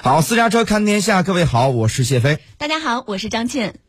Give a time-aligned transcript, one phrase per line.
[0.00, 2.38] 好，私家车看天下，各位好，我是谢飞。
[2.56, 3.80] 大家好，我是张倩。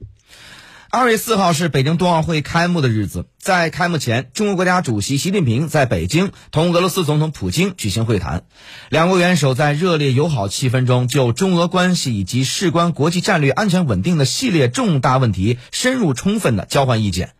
[0.89, 8.45] 二月四号是北京冬奥会开幕的日子，在开幕前，中国国家主席习近平在北京同俄罗斯总统普京举行会谈，
[8.89, 17.34] 两国元首在热烈友好气氛中就中俄关系以及事关国际战略安全稳定的系列重大问题深入充分的交换意见。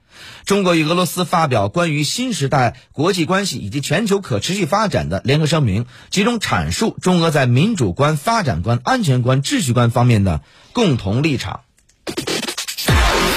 [0.46, 10.42] 中国与俄罗斯发表关于新时代国际关系以及全球可持续发展的联合声明，集中阐述中俄在民主观、发展观、安全观、秩序观方面的
[10.74, 11.62] 共同立场。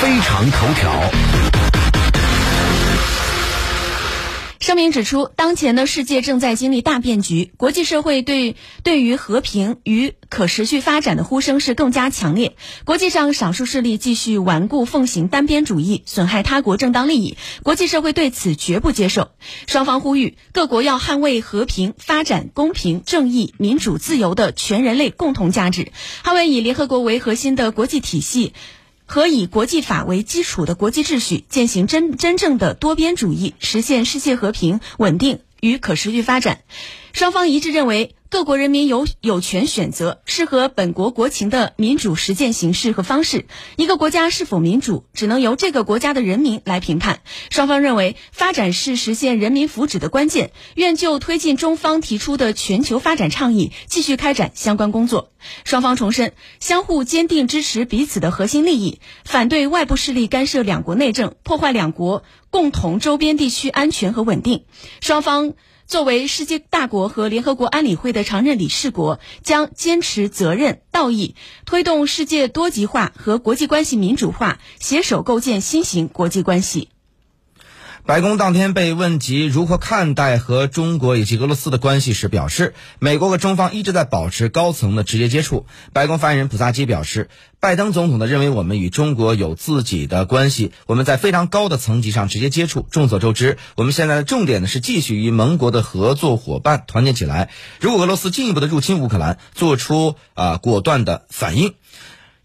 [0.00, 1.61] 非常头条。
[4.62, 8.54] 声明指出，当前的世界正在经历大变局，国际社会对
[8.84, 12.54] 对于和平与可持续发展的呼声是更加强烈。
[12.84, 19.32] 国际上少数势力继续顽固奉行单边主义，损害他国正当利益，国际社会对此绝不接受。
[19.66, 25.90] 双方呼吁各国要捍卫和平、发展、公平、正义、民主、自由的全人类共同价值，
[26.22, 28.52] 捍卫以联合国为核心的国际体系。
[29.12, 36.62] 和以国际法为基础的国际秩序，践行真真正的多边主义，实现世界和平、稳定与可持续发展。
[37.12, 38.14] 双方一致认为。
[38.33, 43.44] 各国人民有有权选择适合本国国情的民主实践形式和方式。
[43.77, 47.20] 一个国家是否民主，只能由这个国家的人民来评判。
[47.50, 50.53] 双方认为，发展是实现人民福祉的关键。
[50.77, 55.30] 愿就推进中方提出的全球发展倡议，继续开展相关工作。
[55.64, 64.64] 双方重申，相互坚定支持彼此的核心利益，反对外部势力干涉两国内政，破坏两国共同周边地区安全和稳定。
[65.03, 65.53] 双方。
[65.92, 71.34] 作为世界大国和联合国安理会的常任理事国，将坚持责任、道义，
[71.66, 76.88] 推动世界多极化和国际关系民主化，携手构建新型国际关系。
[78.05, 85.67] 白宫当天被问及如何看待和中国以及俄罗斯的关系时，表示美国和中方一直在保持高层的直接接触。
[85.92, 92.84] 白宫发言人普萨基表示，拜登总统呢认为我们与中国有自己的关系，我们在非常高的层级上直接接触。
[92.91, 97.50] 众所周知，我们现在的重点呢是继续与盟国的合作伙伴团结起来。
[97.81, 101.75] 如果俄罗斯进一步的入侵乌克兰，做出啊果断的反应。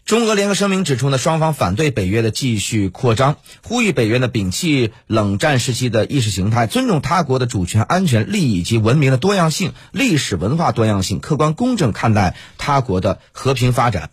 [0.08, 14.08] 中俄联合声明指出呢，双方反对北约的继续扩张，呼吁北约呢摒弃冷战时期的意识形态，尊重他国的主权、安全、利益以及文明的多样性、历史文化多样性，客观公正看待他国的和平发展。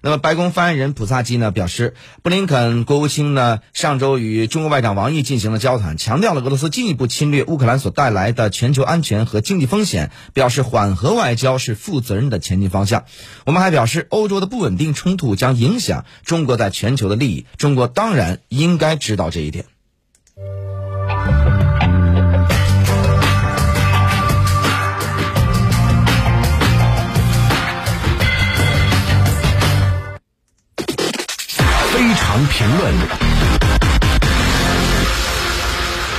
[0.00, 13.04] 那么，白宫发言人普萨基呢表示，布林肯国务卿呢上周与中国外长王毅进行了交谈，强调了俄罗斯进一步侵略乌克兰所带来的全球安全和经济风险，表示缓和外交是负责任的前进方向。
[13.44, 19.64] 我们还表示，欧洲的不稳定冲突将影响中国在全球的利益，中国当然应该知道这一点。
[32.58, 32.92] 评论。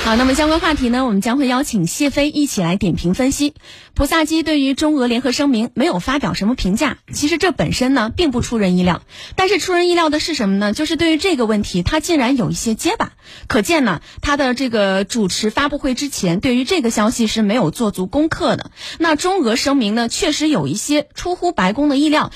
[0.05, 3.53] 好，那么相关话题呢，我们将会邀请谢飞一起来点评分析。
[3.93, 9.01] 普萨基对于中俄联合声明没有发表什么评价，其实这本身呢并不出人意料。
[9.35, 10.71] 但是出人意料的是什么呢？
[10.71, 13.11] 就是对于这个问题，他竟然有一些结巴。
[13.47, 18.71] 可见呢，他的这个主持发布会之前，对于这个消息是没有做足功课的。
[18.97, 22.31] 那中俄声明呢，确实有一些出乎白宫的意料。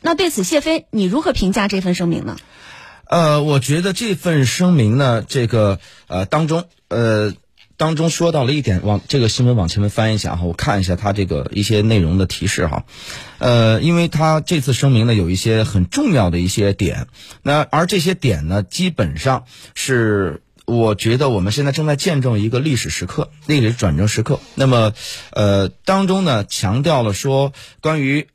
[0.00, 2.36] 那对此，谢飞你如何评价这份声明呢？
[3.06, 5.78] 呃，我觉得这份声明呢，这个
[6.08, 7.34] 呃当中呃
[7.76, 12.84] 当中说到了一点，往这个新闻往前面翻一下哈，我看一下它这个一些内容的提示哈，
[13.38, 17.08] 呃，因为它这次声明呢有一些很重要的一些点，
[17.42, 19.44] 那而这些点呢，基本上
[19.74, 24.40] 是我觉得我们现在正在见证一个历史时刻，历史转折时刻。
[24.54, 24.92] 那么
[25.30, 28.28] 呃当中呢强调了说关于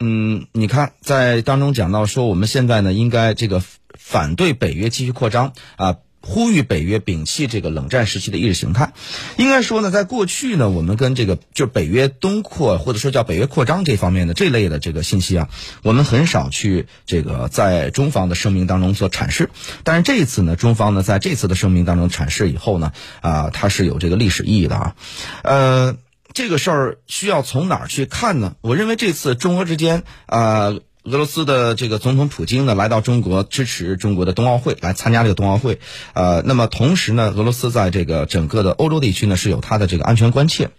[0.00, 3.62] 嗯，你看在当中讲到说我们现在呢应该这个。
[3.98, 8.92] 反对北约继续扩张啊，呼吁北约摒弃这个冷战时期的意识形态。
[9.36, 15.48] 应该说呢，在过去呢，我们跟这个就北约东扩或者说叫北约扩张这方面的这类的这个信息啊，
[15.82, 19.50] 我们很少去这个在中方的声明当中做阐释。
[19.84, 24.96] 但是这一次呢，中方呢在这次的声明当中阐释以后呢，啊，它是有这个历史意义的啊。
[25.44, 25.96] 呃，
[26.32, 28.56] 这个事儿需要从哪儿去看呢？
[28.62, 30.74] 我认为这次中俄之间啊。
[31.06, 35.78] 俄罗斯的这个总统普京呢，来到中国支持中国的冬奥会，来参加这个冬奥会。
[36.14, 40.70] 呃，那么同时呢，俄罗斯在这个整个的欧洲地区呢，是有它的这个安全关切。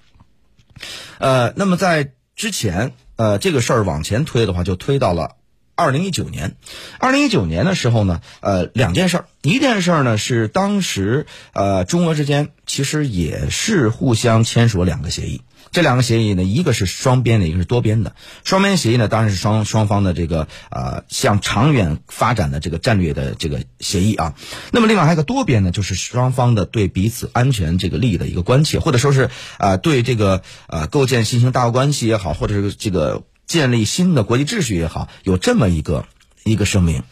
[1.17, 5.37] 呃，那么在之前，呃，这个事儿往前推的话，就推到了
[5.75, 6.57] 二零一九年。
[6.99, 15.41] 二零一九年的时候呢，呃，两件事儿，一件事儿呢是当时呃中俄之间其实也是互相签署两个协议。
[15.71, 18.15] 这两个协议呢，一个是双边的，一个是多边的。
[18.43, 24.33] 双边协议呢，当然是双双方的这个呃向长远发展的这个战略的这个协议啊。
[24.71, 36.05] 那么另外还有个多边呢，就是双方的对彼此安全这个利益的一个关切，或者说是啊对这个呃构建新型大国关系也好，或者是这个建立新的国际秩序也好，有这么一个。
[36.49, 37.03] 一个声明，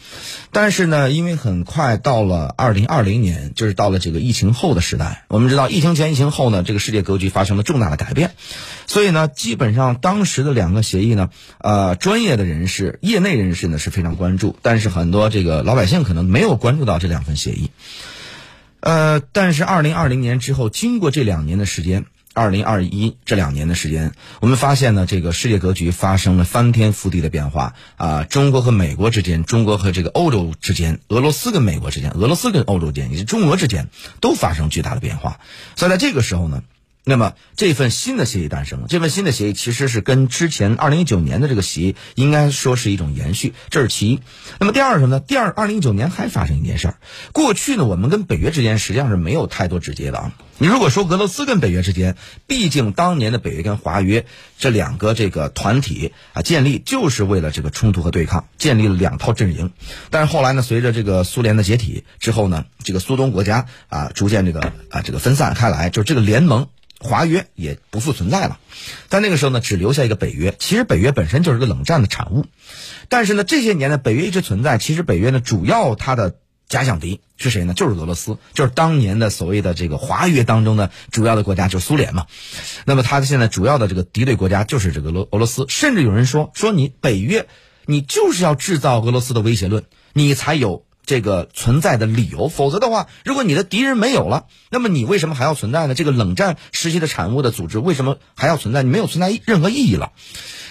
[0.52, 5.26] 但是呢，因为很快到了二零二零年，就是到了这个疫情后的时代。
[5.28, 8.32] 我们知道，疫情前、疫情后呢，这个世界格局发生了重大的改变，
[8.88, 11.30] 所以呢，基本上当时的两个协议呢，
[11.60, 17.72] 呃，专业的人士、业内人士呢是非常关注，但是很多这个老百姓可能没有关注到这两份协议。
[18.80, 22.06] 呃，但是二零二零年之后，经过这两年的时间。
[22.36, 24.12] 二零二一这两年的时间，
[24.42, 28.24] 我们发现呢，这个世界格局发生了翻天覆地的变化啊！
[28.26, 33.88] 中国和美国之间，中国和这个欧洲之间，俄罗斯跟美国之间，俄罗斯跟欧洲间，以及中俄之间，
[34.20, 35.40] 都发生巨大的变化。
[35.76, 36.62] 所以在这个时候呢。
[37.08, 44.20] 那么这份新的协议诞生了，这份新的协议其实是跟之前二零一九年的这个协议应该说是一种延续，这是其一。
[44.60, 45.20] 那么第二什么呢？
[45.20, 46.98] 第二，二零一九年还发生一件事儿。
[47.32, 50.34] 过去呢，我们跟北约之间实际上是没有太多直接的啊。
[50.58, 52.16] 你如果说俄罗斯跟北约之间，
[52.48, 54.26] 毕竟当年的北约跟华约
[54.58, 59.72] 这两个这个团体啊建立就是为了这个冲突和对抗，建立了两套阵营。
[60.10, 66.68] 但是后来呢，随着这个苏联的解体之后呢，这个苏东国家啊逐渐这个啊这个分散开来，就这个联盟。
[67.00, 68.58] 华约也不复存在了，
[69.10, 70.56] 但那个时候呢，只留下一个北约。
[70.58, 72.46] 其实北约本身就是个冷战的产物，
[73.10, 74.78] 但是呢，这些年呢，北约一直存在。
[74.78, 76.36] 其实北约呢，主要它的
[76.70, 77.74] 假想敌是谁呢？
[77.74, 82.26] 就是俄罗斯，就是当年的所谓的这个华约当中的主要的国家，就是苏联嘛。
[82.86, 85.66] 那么它的现在主要的这个敌对国家就是这个俄俄罗斯。
[85.68, 87.48] 甚至有人说，说你北约，
[87.86, 89.84] 你就是要制造俄罗斯的威胁论，
[90.14, 90.86] 你才有。
[91.06, 95.96] 这个存在的理由，否则的话，如果你的敌人没有了，那么你为什么还要存在呢？
[95.96, 98.84] 这个冷战时期的产物的组织为什么还要存在？
[98.84, 100.12] 你没有存在任何意义了。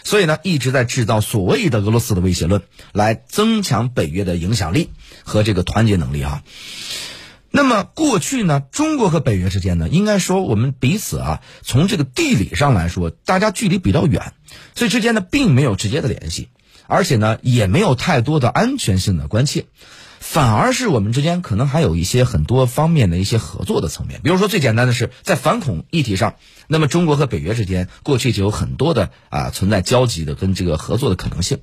[0.02, 4.90] 所以呢，一直在制造所谓的俄罗斯的威胁论，来增强北约的影响力
[5.22, 6.42] 和这个团结能力啊。
[7.50, 14.34] 那么过去呢，中国和北约之间呢，应该说我们彼此啊，从这个地理上来说，大家距离比较远，
[14.74, 16.48] 所以之间呢并没有直接的联系，
[16.88, 19.66] 而且呢也没有太多的安全性的关切。
[20.20, 31.58] 反而是我们之间可能还有一些很多方面的一些合作的层面，比如说最简单的是在反恐议题上，那么中国和北约之间过去就有很多的啊存在交集的跟这个合作的可能性，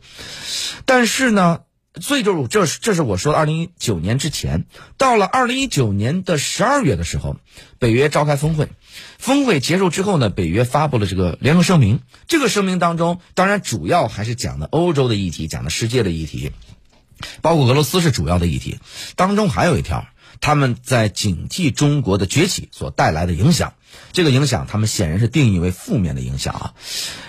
[0.85, 1.61] 但是呢，
[1.99, 4.65] 所以就是这这是我说的二零一九年之前，
[4.97, 7.37] 到了二零一九年的十二月的时候，
[7.79, 8.69] 北约召开峰会，
[9.17, 16.51] 峰会结束之后呢，北约发布了这个联合声明，这个声明当中当然主要还是讲的欧洲的议题，讲的世界的议题。
[17.41, 18.79] 包括俄罗斯是主要的议题，
[19.15, 20.05] 当中还有一条，
[20.39, 23.73] 他们在警惕中国的崛起所带来的影响。
[24.13, 26.73] 这个影响，他们显然是定义为负面的影响啊。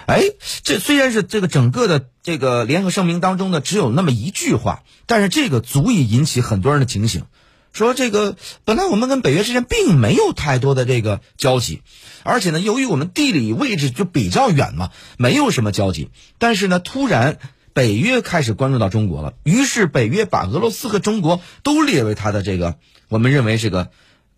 [0.06, 0.23] 哎，
[0.62, 7.25] 这虽然是这个整个的这个联合声明当中呢，只有那么一句话，但是这个足以引起很多人的警醒。
[7.73, 11.83] 说这个本来我们跟北约之间并没有太多的这个交集，
[12.23, 16.11] 而且呢，由于我们地理位置就比较远嘛，没有什么交集。
[16.39, 17.39] 但是呢，突然。
[17.72, 22.76] 北约开始关注到中国了，于是北约把俄罗斯和中国都列为他的这个，
[23.08, 23.90] 我们认为这个，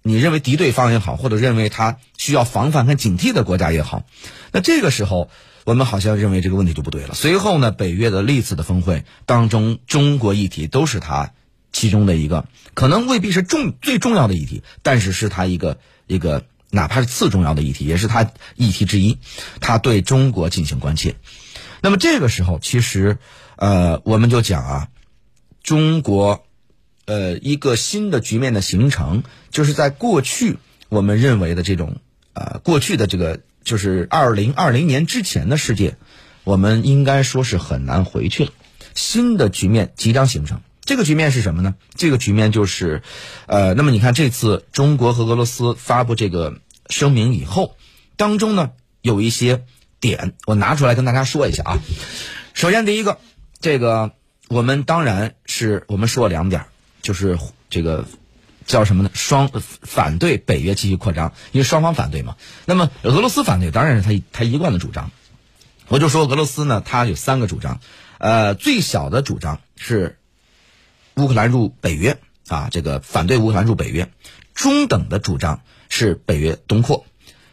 [0.02, 4.04] 你认为敌对方也好，或者认为他需要防范和警惕的国家也好，
[4.52, 5.31] 那这个时候
[5.64, 7.14] 我们好像认为这个问题就不对了。
[7.14, 11.32] 随后呢，北约的历次的峰会当中，中国议题都是他
[11.72, 19.19] 其中的一个，可能未必是重最重要的议题，但是是他一个一个哪怕是次重要的议题，也是他议题之一，
[19.60, 21.17] 他对中国进行关切。
[21.84, 23.19] 那么这个时候，其实，
[23.56, 24.88] 呃，我们就讲啊，
[25.62, 26.46] 中国，
[27.05, 30.56] 呃，一个新的局面的形成，就是在过去
[30.88, 31.98] 我们认为的这种，
[32.32, 35.98] 呃，过去的这个，就是二零二零年之前的世界，
[36.43, 38.53] 我们应该说是很难回去了。
[38.94, 41.74] 新的局面即将形成，这个局面是什么呢？
[41.94, 43.03] 这个局面就是，
[43.44, 47.76] 呃，那么你看这次中国和俄罗斯发布这个声明以后，
[48.17, 48.70] 当中呢
[49.03, 49.67] 有一些。
[50.05, 51.79] 点我拿出来跟大家说一下啊。
[52.53, 53.19] 首先，第一个，
[53.61, 54.13] 这个
[54.49, 56.67] 我们当然是我们说了两点，
[57.01, 57.39] 就是
[57.70, 58.05] 这个
[58.67, 59.11] 叫什么呢？
[59.15, 59.49] 双
[59.81, 62.37] 反对北约继续扩张，因为双方反对嘛。
[62.67, 65.11] 那么俄罗斯反对，当然是他他一贯的主张。
[65.89, 67.81] 我就说俄罗斯呢，他有三个主张，
[68.19, 70.19] 呃，最小的主张是
[71.17, 72.19] 乌克兰入北约
[72.49, 74.05] 啊，这个反对乌克兰入北约；
[74.55, 77.06] 中等的主张是北约东扩。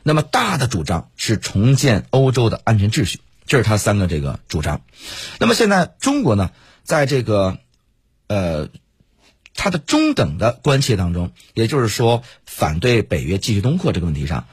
[0.03, 4.81] 那么大的主张是重建欧洲的安全秩序，这是他三个这个主张。
[5.39, 6.51] 那么现在中国呢，
[6.83, 7.59] 在这个
[8.27, 8.69] 呃，
[9.53, 14.47] 他的中等的关切当中，也就是说反对北约继续东扩这个问题上，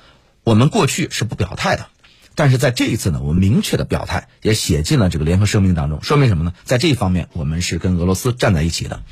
[0.44, 1.86] 我们过去是不表态的。
[2.34, 6.52] 但是在这一次呢，我们明确的表态，也写进了这个联合声明当中，说明什么呢？
[6.62, 9.02] 在这一方面，我们是跟俄罗斯站在一起的。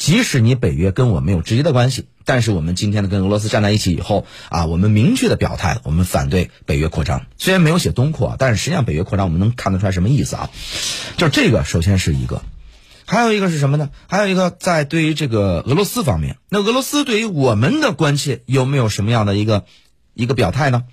[0.00, 7.26] 即使你北约跟我没有直接的关系，但是我们今天呢跟俄罗斯站在一起以后啊，我们明确的表态，我们反对北约扩张。
[7.36, 10.50] 虽然没有写东扩，但是实际上北约扩张我们能看得出来什么意思啊？
[11.18, 12.40] 就这个，首先是一个，
[13.04, 13.90] 还有一个是什么呢？
[14.08, 19.66] 还有一个在对于这个俄罗斯方面，那俄罗斯对于我们的关切有没有什么样的一个
[20.14, 20.84] 一个表态呢？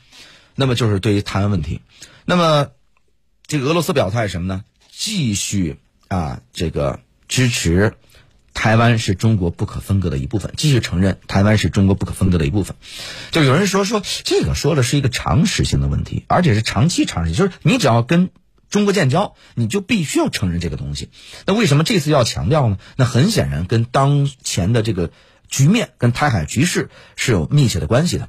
[0.53, 1.79] 那么就是对于台湾问题，
[2.25, 2.67] 那么
[3.45, 4.65] 这个俄罗斯表态什么呢？
[4.91, 5.77] 继续
[6.09, 6.99] 啊，这个
[7.29, 7.93] 支持。
[8.67, 12.75] 台湾是中国不可分割的一部分，继续承认台湾是中国不可分割的一部分。
[13.31, 18.29] 就有人说说这个说的是一个常识性的问题，而且是长期常识，就是你只要跟
[18.69, 21.07] 中国建交，你就必须要承认这个东西。
[21.45, 22.77] 那为什么这次要强调呢？
[22.97, 25.11] 那很显然跟当前的这个
[25.47, 28.27] 局面、跟台海局势是有密切的关系的。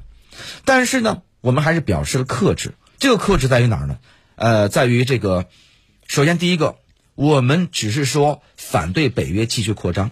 [0.63, 2.75] 但是呢，我们还是表示了克制。
[2.97, 3.97] 这个克制在于哪儿呢？
[4.37, 5.47] 呃，在于这个，
[6.07, 6.77] 首先第一个。
[7.15, 10.11] 我们只是说反对北约继续扩张，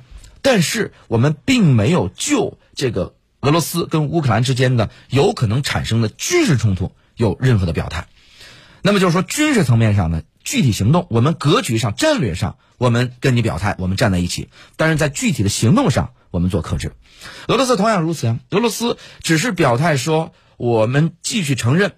[0.50, 8.08] 但是我们并没有就这个俄罗斯跟乌克兰之间的有可能产生的军事冲突有任何的表态。
[8.82, 14.46] 那么就是说，军事层面上呢具体行动，我们格局上、战略上，我们跟你表态，我们站在一起；
[14.77, 16.94] 但是在具体的行动上，我们做克制。
[17.50, 21.92] 俄罗斯同样如此啊，俄罗斯只是表态说，我们继续承认。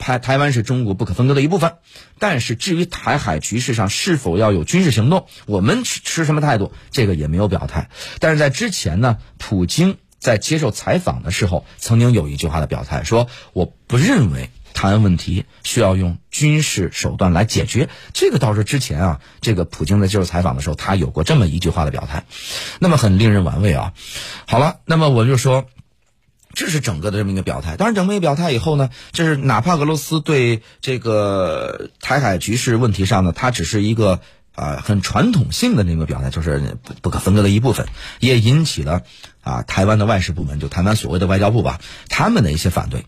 [0.00, 1.74] 台台湾是中国不可分割的一部分，
[2.18, 7.90] 但是至于台海局势上是否要有军事行动，我们持持什么态度，这个也没有表态。
[8.18, 17.90] 但是在之前呢，普京在接受采访的时候，曾经有一句话的表态，说我不认为台湾问题需要用军事手段来解决。
[18.14, 22.24] 这个倒是之前啊，这个普京在接受采访的时候，他有过这么一句话的表态，
[22.78, 23.92] 那么很令人玩味啊。
[24.46, 25.66] 好了，那么我就说。
[26.60, 27.78] 这是整个的这么一个表态。
[27.78, 34.20] 当然，整个一个表态以后呢，就是哪怕俄罗斯对这个台海局势问题上呢，它只是一个
[34.54, 37.86] 啊很传统性的那个表态，就是不可分割的一部分，
[38.18, 39.00] 也引起了
[39.40, 43.06] 啊台湾的外事部门，就台湾所谓的外交部吧，他们的一些反对。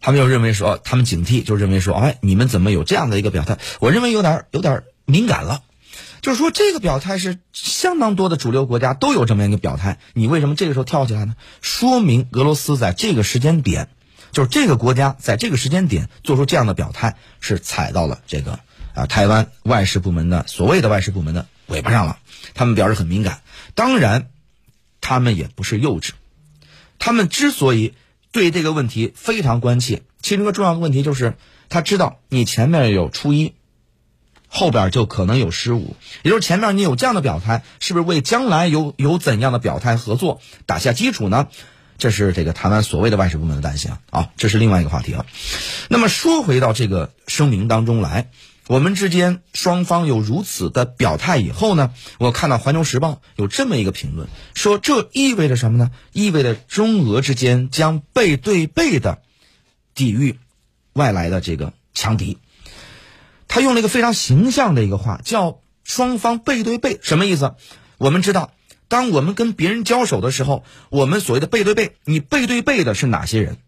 [0.00, 3.58] 他们又认为说，他们警惕，就认为说，哎，你们怎么有这样的一个表态？
[3.78, 5.62] 我认为有点有点敏感了。
[6.22, 11.34] 就是说，这个表态是相当多的主流国家都有这么一个表态，你为什么这个时候跳起来呢？
[11.60, 13.88] 说明俄罗斯在这个时间点，
[14.30, 18.60] 就是这个国家在这个时间点做出这样的表态，是踩到了这个
[18.94, 22.18] 啊台湾外事部门的所谓的外事部门的尾巴上了。
[22.54, 23.42] 他们表示很敏感，
[23.74, 24.28] 当然，
[25.00, 26.10] 他们也不是幼稚，
[27.00, 27.94] 他们之所以
[28.30, 31.34] 对这个问题非常关切，其中一个重要的问题就是
[31.68, 33.54] 他知道你前面有初一。
[34.54, 41.48] 后边就可能有失误，也就是前面你有这样的表态，是不是为将来有有怎样的表态合作打下基础呢？
[41.96, 45.24] 这是这个台湾所谓的外事部门的担心啊，这是另外一个话题了。
[45.88, 48.28] 那么说回到这个声明当中来，
[48.66, 55.90] 我们之间双方有如此的表态以后呢，我看到《环球时报》有这么一个评论，说这意味着什么呢？
[56.12, 59.22] 意味着中俄之间将背对背的
[59.94, 60.38] 抵御
[60.92, 62.38] 外来的这个强敌。
[63.54, 67.54] 他用了一个非常形象的一个话，叫“双方背对背”，什么意思？
[67.98, 68.54] 我们知道，
[68.88, 73.58] 当我们跟别人交手的时候，我们所谓的背对背，你背对背的是哪些人？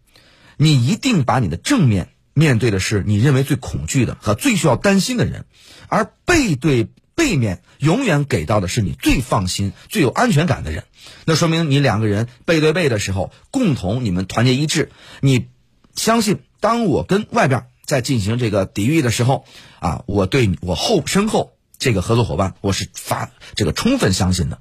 [0.57, 5.45] 你一定把你的正面面对的是你认为最恐惧的和最需要担心的人，
[5.89, 10.85] 而背对背面永远给到的是你最放心、最有安全感的人。
[11.27, 15.49] 那说明你两个人背对背的时候，共同你们团结一致，你
[15.95, 17.67] 相信，当我跟外边。
[17.85, 19.45] 在进行这个抵御的时候，
[19.79, 24.59] 啊，我对我后身后这个合作伙伴，我是发这个充分相信的。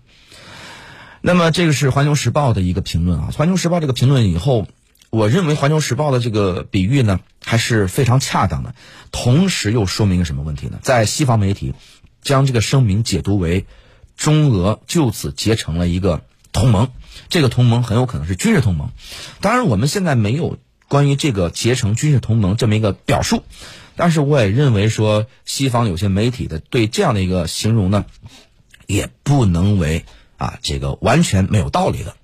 [1.22, 4.68] 那么，这个是《环球时报》的一个评论啊，《环球时报》这个评论以后，
[5.10, 8.76] 我认为《环球时报》的这个比喻呢，还是非常恰当的。
[9.10, 10.80] 同时，又说明一个什么问题呢？
[10.82, 11.74] 在西方媒体
[12.22, 13.66] 将这个声明解读为
[14.18, 16.90] 中俄就此结成了一个同盟，
[17.30, 18.90] 这个同盟很有可能是军事同盟。
[19.40, 20.58] 当然，我们现在没有。
[20.88, 23.44] 关于这个结成军事同盟这么一个表述，
[23.96, 28.06] 但是我也认为说，西方有些媒体的对这样的一个形容呢，
[28.86, 30.06] 也不能为
[30.38, 32.16] 啊这个完全没有道理的。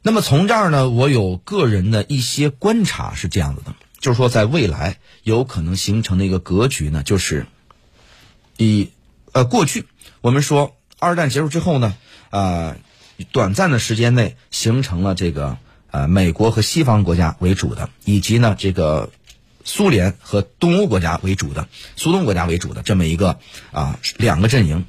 [0.00, 7.46] 那么从这儿呢，我有个人的一些观察是这样子的，就是说在未来有可能形成的一个格局呢，就是
[8.56, 8.90] 以
[9.32, 9.84] 呃过去
[10.22, 11.94] 我们说二战结束之后呢，
[12.30, 12.76] 啊
[13.32, 15.58] 短暂的时间内形成了这个。
[15.96, 19.08] 呃，美国和西方国家为主的，以及呢这个
[19.64, 23.38] 苏联和东欧国家为主的，苏东国家为主的这么一个
[23.72, 24.84] 啊两个阵营，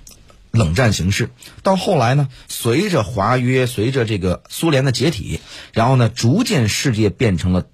[0.51, 1.29] 冷战形势。
[1.63, 5.39] 到后来呢，随着华约，随着这个苏联的解体，
[5.71, 7.67] 然后呢，逐渐世界变成了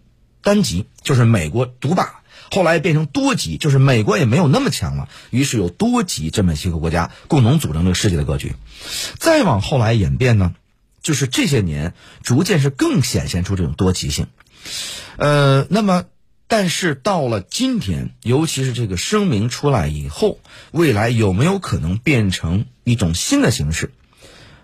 [0.44, 2.20] 单极，就是美国独霸。
[2.52, 8.54] 后来变成多极，就是美国也没有那么强了，于是有多极这么些个国家共同组成这个世界的格局。
[9.18, 10.54] 再往后来演变呢，
[11.04, 11.94] 就是这些年
[12.24, 14.26] 逐渐是更显现出这种多极性。
[15.18, 16.06] 呃，那么
[16.48, 20.40] 但是到了今天，尤其是这个声明出来以后，
[20.72, 23.92] 未来有没有可能变成一种新的形式？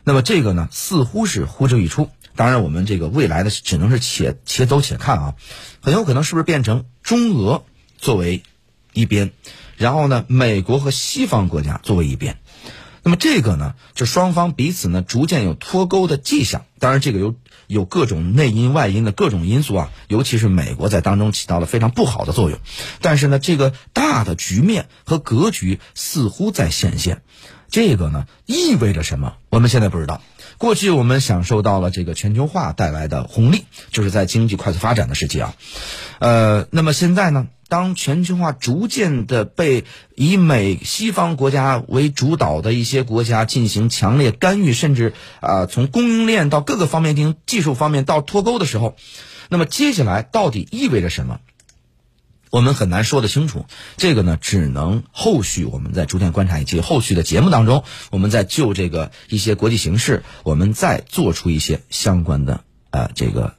[0.03, 2.09] 那么这个呢，似乎是呼之欲出。
[2.35, 5.35] 当然，我们这个未来的只能是且且走且看啊，
[5.81, 7.65] 很有可能是不是变成中俄
[7.97, 8.43] 作为
[8.93, 9.31] 一边，
[9.75, 12.37] 然后呢，美国和西方国家作为一边。
[13.09, 16.65] 那么这个呢，就双方彼此呢逐渐有脱钩的迹象。
[16.77, 17.33] 当然，这个有
[17.65, 22.59] 有各种内因外因的各种因素啊，尤其是美国在当中起到了非常不好的作用。
[23.01, 27.23] 但是呢，这个大的局面和格局似乎在显现。
[27.71, 29.33] 这个呢意味着什么？
[29.49, 30.21] 我们现在不知道。
[30.59, 35.55] 过去我们享受到了这个全球化带来的红利，就是在经济快速发展的时期啊。
[36.19, 39.85] 呃，那么现在呢，当全球化逐渐的被
[40.15, 48.97] 以美西方国家为主导的一些国家进行强烈干预，甚至啊从供应链到各个方面进行技术方面到脱钩的时候，
[49.47, 51.39] 那么接下来到底意味着什么？
[52.51, 63.53] 我们很难说得清楚，这个呢，只能后续我们在逐渐观察，以及后续的节目当中，我们在就这个一些国际形势，我们再做出一些相关的呃这个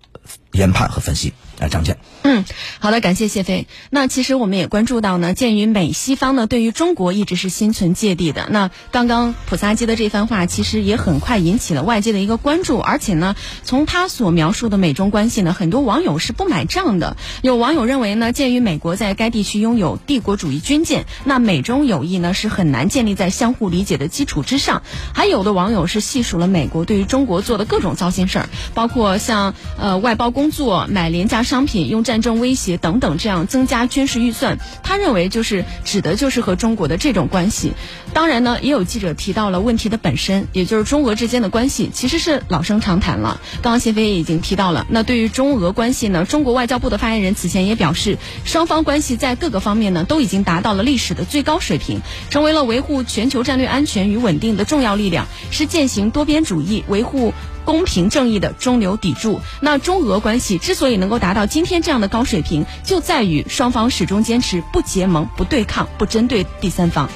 [0.50, 1.32] 研判和分析。
[1.60, 1.98] 来，张健。
[2.22, 2.44] 嗯，
[2.78, 3.66] 好的，感谢谢飞。
[3.90, 17.18] 那其实我们也关注到呢，鉴于美西方呢对于中国一直是心存芥蒂的，那刚刚普萨基的这番话其实也很快引起了外界的一个关注，而且呢，从他所描述的美中关系呢，很多网友是不买账的。
[17.42, 24.82] 有网友认为呢，鉴于美国在该地区拥有帝国主义军舰，那美中友谊呢是很难建立在相互理解的基础之上。
[25.12, 31.42] 还有的网友是细数了美国对于中国做的各种糟心事儿，包括像呃外包工作、买廉价。
[31.50, 37.72] 商品用战争威胁等等，这样增加军事预算，他认为就是指的就是和中国的这种关系。
[38.12, 43.40] 当然呢，也有记者提到了问题的本身，也就是中俄之间的关系其实是老生常谈了。
[43.62, 57.34] 刚刚谢飞也已经提到了，那对于中俄关系呢，中国外交部的发言人此前也表示，双方关系在各个方面呢都已经达到了历史的最高水平，成为了维护全球战略安全与稳定的重要力量，是践行多边主义、维护。
[57.64, 59.40] 公平正义的中流砥柱。
[59.60, 67.08] 那中俄关系之所以能够达到今天这样的高水平，就在于双方始终坚持不结盟、不对抗、不针对第三方。